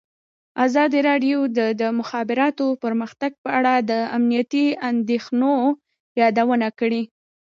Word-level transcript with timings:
ازادي 0.65 0.99
راډیو 1.09 1.39
د 1.57 1.59
د 1.81 1.83
مخابراتو 1.99 2.65
پرمختګ 2.83 3.31
په 3.43 3.49
اړه 3.57 3.73
د 3.89 3.91
امنیتي 4.17 4.65
اندېښنو 4.89 5.53
یادونه 6.21 6.67
کړې. 6.79 7.01